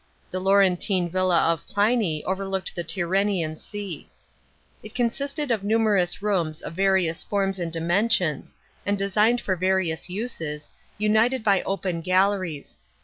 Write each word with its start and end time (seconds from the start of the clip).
The 0.31 0.39
Laurentine 0.39 1.09
villa 1.09 1.41
of 1.49 1.67
Pliny 1.67 2.23
overlooked 2.23 2.73
the 2.75 2.83
Tyrrhenian 2.83 3.55
Sea." 3.59 4.09
It 4.83 4.95
consisted 4.95 5.51
of 5.51 5.63
numerous 5.63 6.23
rooms 6.23 6.63
of 6.63 6.73
various 6.73 7.23
forms 7.23 7.59
and 7.59 7.71
dimensions, 7.71 8.55
and 8.83 8.97
designed 8.97 9.41
for 9.41 9.55
various 9.55 10.09
uses, 10.09 10.71
united 10.97 11.43
by 11.43 11.61
open 11.61 12.01
galleries. 12.01 12.79